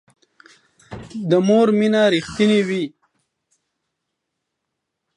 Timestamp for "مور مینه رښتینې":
1.47-2.61